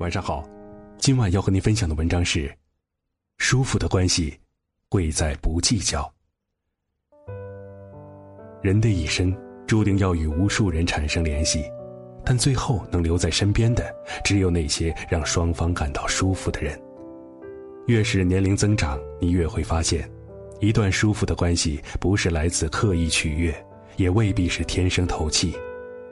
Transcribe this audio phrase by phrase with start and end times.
[0.00, 0.42] 晚上好，
[0.96, 2.50] 今晚要和您分享的文章是：
[3.36, 4.34] 舒服的关系，
[4.88, 6.10] 贵在不计较。
[8.62, 9.36] 人的一生
[9.66, 11.70] 注定要与无数人产生联系，
[12.24, 13.94] 但最后能留在身边的，
[14.24, 16.80] 只有那些让双方感到舒服的人。
[17.86, 20.10] 越是年龄增长，你越会发现，
[20.60, 23.54] 一段舒服的关系不是来自刻意取悦，
[23.96, 25.54] 也未必是天生投契。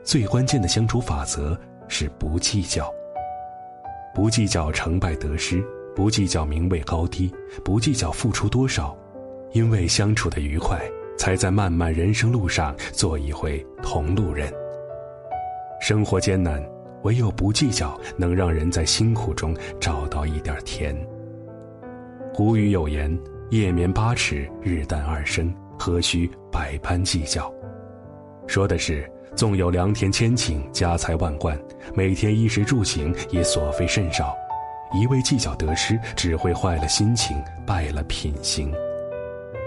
[0.04, 2.92] 最关键的相处法则是不计较。
[4.18, 8.98] 不计较成败得失，不计较名位高低，不计较付出多少，
[9.52, 10.76] 因为相处的愉快，
[11.16, 14.52] 才在漫漫人生路上做一回同路人。
[15.80, 16.60] 生活艰难，
[17.04, 20.92] 唯有不计较，能让人在辛苦中找到一点甜。
[22.34, 23.16] 古语有言
[23.50, 27.48] ：“夜眠八尺，日啖二升，何须百般计较？”
[28.48, 29.08] 说的是。
[29.36, 31.58] 纵有良田千顷，家财万贯，
[31.94, 34.36] 每天衣食住行也所费甚少，
[34.92, 38.72] 一味计较得失，只会坏了心情，败了品行。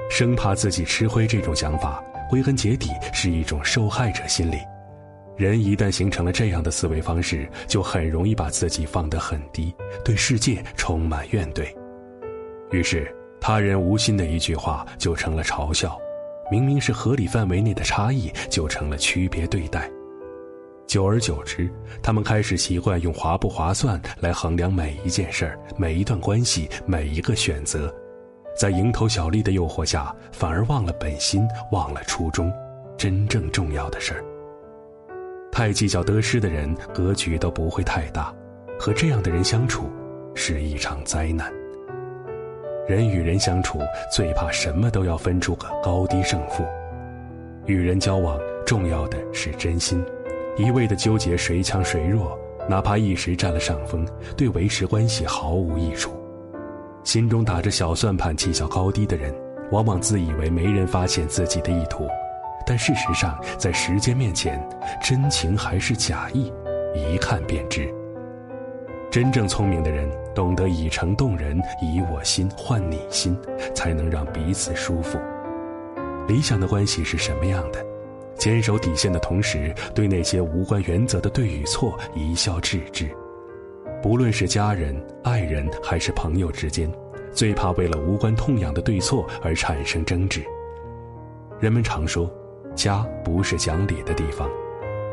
[0.09, 4.58] 生怕自己吃亏，这种想法归根结底是一种受害者心理。
[5.38, 11.66] 人一旦形成了这样的思维方式，就很容易把自己放得很低，对世界充满怨怼。
[12.72, 13.09] 于是，
[13.40, 15.97] 他人无心的一句话就成了嘲笑。
[16.51, 19.89] 明明是合理范围内的差异，就成了区别对待。
[20.85, 21.72] 久而久之，
[22.03, 27.89] 他们开始习惯用划不划算来衡量每一件事儿、每一段关系、每一个选择，
[28.57, 32.51] 在蝇头小利的诱惑下，反而忘了本心，忘了初衷，
[32.97, 34.25] 真正重要的事儿。
[35.53, 38.35] 太计较得失的人，格局都不会太大，
[38.78, 39.89] 和这样的人相处，
[40.35, 41.50] 是一场灾难。
[42.91, 43.79] 人与人相处，
[44.12, 46.66] 最怕什么都要分出个高低胜负。
[47.66, 50.03] 与人交往，重要的是真心。
[50.57, 52.38] 一味的纠结谁强谁弱，
[52.68, 56.12] 哪怕一时占了上风，对维持关系毫无益处。
[57.06, 59.34] 心中打着小算盘、计较高低的人，
[59.72, 62.06] 往往自以为没人发现自己的意图，
[62.68, 64.62] 但事实上，在时间面前，
[65.01, 66.51] 真情还是假意，
[66.94, 67.90] 一看便知。
[69.12, 73.38] 真正聪明的人，懂得以诚动人，以我心换你心，
[73.76, 75.20] 才能让彼此舒服。
[76.30, 77.86] 理想的关系是什么样的？
[78.36, 83.06] 坚守底线的同时，对那些无关原则的对与错一笑置之。
[84.02, 84.96] 不论是家人、
[85.26, 86.90] 爱人还是朋友之间，
[87.34, 90.42] 最怕为了无关痛痒的对错而产生争执。
[91.60, 92.32] 人们常说，
[92.76, 94.50] 家不是讲理的地方，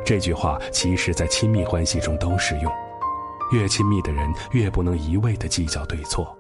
[0.05, 2.73] 这句话其实在亲密关系中都适用。
[3.51, 6.37] 越亲密的人，越不能一味的计较对错。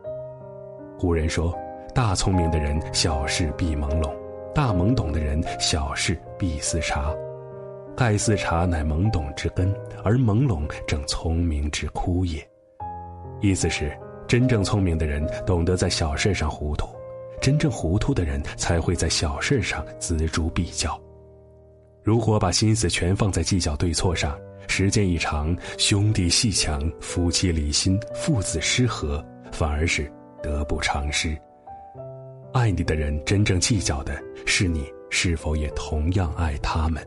[0.98, 1.56] 古人说
[1.94, 4.12] ：“大聪明的人，小事必朦胧；
[4.54, 7.14] 大懵懂的人，小事必思察。
[7.96, 9.74] 盖思察乃懵懂之根，
[10.04, 12.46] 而朦胧正聪明之枯也。”
[13.40, 13.96] 意思是，
[14.26, 16.88] 真正聪明的人懂得在小事上糊涂，
[17.40, 21.00] 真正糊涂的人才会在小事上锱铢必较。
[22.02, 24.36] 如果把心思全放在计较对错上，
[24.68, 30.08] 时间一长，兄弟戏强，夫妻离心，父子失和，反而是
[30.40, 31.36] 得不偿失。
[32.52, 37.04] 爱你的人，真正计较的是你是否也同样爱他们。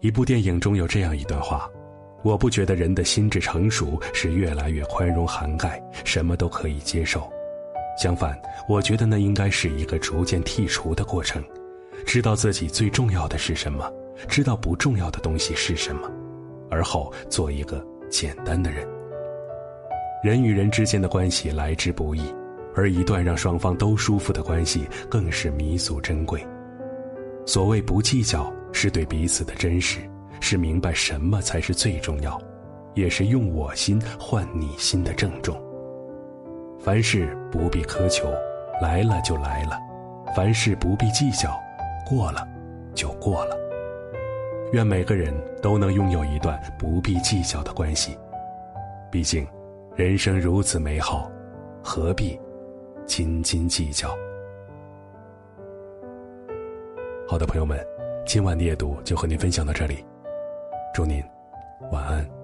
[0.00, 1.68] 一部电影中有这样一段话：
[2.22, 7.30] 我不觉得人的心智成熟是越来越宽容涵盖，什么都可以接受。
[8.00, 11.44] 相反，我觉得那应该是一个逐渐剔除的过程，
[12.06, 13.92] 知道自己最重要的是什么，
[14.28, 16.10] 知道不重要的东西是什么。
[16.70, 18.86] 而后做一个简单的人。
[20.22, 22.22] 人与人之间的关系来之不易，
[22.74, 26.44] 而一段让双方都舒服的关系更是弥足珍贵。
[27.46, 30.00] 所谓不计较，是对彼此的真实，
[30.40, 32.38] 是明白什么才是最重要，
[32.94, 35.56] 也是用我心换你心的郑重。
[36.80, 38.28] 凡事不必苛求，
[38.82, 39.78] 来了就来了；
[40.34, 41.56] 凡事不必计较，
[42.08, 42.46] 过了
[42.94, 43.56] 就过了。
[44.72, 48.18] 愿每个人都能拥有一段不必计较的关系。
[49.10, 49.46] 毕竟
[49.96, 51.30] 人生如此美好
[51.82, 52.38] 何必
[53.06, 54.10] 斤斤计较？
[57.26, 57.78] 好的朋友们
[58.26, 60.04] 今晚的夜读就和您分享到这里。
[60.94, 61.22] 祝您
[61.90, 62.37] 晚安。